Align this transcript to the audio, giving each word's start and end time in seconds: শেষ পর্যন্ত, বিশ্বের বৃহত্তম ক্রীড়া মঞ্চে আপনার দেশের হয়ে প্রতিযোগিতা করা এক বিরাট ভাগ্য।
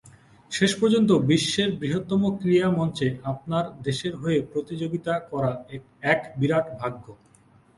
শেষ 0.51 0.71
পর্যন্ত, 0.81 1.09
বিশ্বের 1.29 1.69
বৃহত্তম 1.79 2.21
ক্রীড়া 2.39 2.69
মঞ্চে 2.77 3.07
আপনার 3.31 3.65
দেশের 3.83 4.13
হয়ে 4.21 4.39
প্রতিযোগিতা 4.51 5.13
করা 5.31 5.51
এক 6.11 6.19
বিরাট 6.39 6.65
ভাগ্য। 6.79 7.05